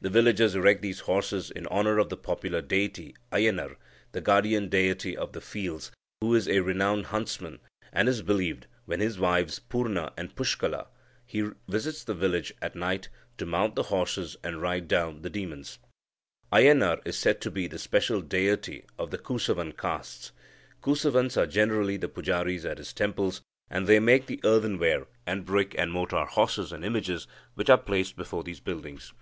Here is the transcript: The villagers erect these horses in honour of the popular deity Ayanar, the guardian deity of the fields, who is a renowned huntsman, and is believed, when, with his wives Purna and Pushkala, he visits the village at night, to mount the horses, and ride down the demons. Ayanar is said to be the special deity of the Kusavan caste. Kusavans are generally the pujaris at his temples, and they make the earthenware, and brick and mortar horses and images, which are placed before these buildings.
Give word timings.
The 0.00 0.10
villagers 0.10 0.54
erect 0.54 0.80
these 0.80 1.00
horses 1.00 1.50
in 1.50 1.66
honour 1.66 1.98
of 1.98 2.08
the 2.08 2.16
popular 2.16 2.62
deity 2.62 3.16
Ayanar, 3.32 3.74
the 4.12 4.20
guardian 4.20 4.68
deity 4.68 5.16
of 5.16 5.32
the 5.32 5.40
fields, 5.40 5.90
who 6.20 6.36
is 6.36 6.46
a 6.46 6.60
renowned 6.60 7.06
huntsman, 7.06 7.58
and 7.92 8.08
is 8.08 8.22
believed, 8.22 8.68
when, 8.84 9.00
with 9.00 9.04
his 9.08 9.18
wives 9.18 9.58
Purna 9.58 10.12
and 10.16 10.36
Pushkala, 10.36 10.86
he 11.26 11.48
visits 11.66 12.04
the 12.04 12.14
village 12.14 12.54
at 12.62 12.76
night, 12.76 13.08
to 13.38 13.44
mount 13.44 13.74
the 13.74 13.82
horses, 13.82 14.36
and 14.44 14.62
ride 14.62 14.86
down 14.86 15.22
the 15.22 15.30
demons. 15.30 15.80
Ayanar 16.52 17.00
is 17.04 17.18
said 17.18 17.40
to 17.40 17.50
be 17.50 17.66
the 17.66 17.80
special 17.80 18.20
deity 18.20 18.84
of 19.00 19.10
the 19.10 19.18
Kusavan 19.18 19.72
caste. 19.76 20.30
Kusavans 20.80 21.36
are 21.36 21.44
generally 21.48 21.96
the 21.96 22.08
pujaris 22.08 22.64
at 22.64 22.78
his 22.78 22.92
temples, 22.92 23.42
and 23.68 23.88
they 23.88 23.98
make 23.98 24.26
the 24.26 24.38
earthenware, 24.44 25.08
and 25.26 25.44
brick 25.44 25.74
and 25.76 25.90
mortar 25.90 26.24
horses 26.24 26.70
and 26.70 26.84
images, 26.84 27.26
which 27.54 27.68
are 27.68 27.76
placed 27.78 28.14
before 28.14 28.44
these 28.44 28.60
buildings. 28.60 29.12